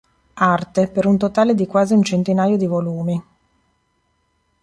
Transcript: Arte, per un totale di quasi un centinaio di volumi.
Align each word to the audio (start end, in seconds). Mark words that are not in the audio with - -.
Arte, 0.51 0.87
per 0.87 1.05
un 1.05 1.19
totale 1.19 1.53
di 1.53 1.67
quasi 1.67 1.93
un 1.93 2.01
centinaio 2.01 2.57
di 2.57 2.65
volumi. 2.65 3.23